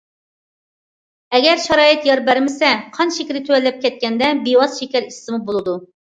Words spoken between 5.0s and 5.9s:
ئىچسىمۇ بولىدۇ.